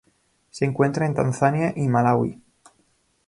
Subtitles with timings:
[0.49, 2.41] Se encuentra en Tanzania y Malaui.